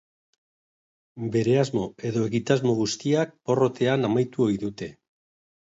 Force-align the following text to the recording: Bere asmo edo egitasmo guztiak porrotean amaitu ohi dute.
Bere 1.35 1.53
asmo 1.65 1.83
edo 2.11 2.25
egitasmo 2.31 2.75
guztiak 2.81 3.37
porrotean 3.51 4.13
amaitu 4.13 4.47
ohi 4.49 4.63
dute. 4.67 4.95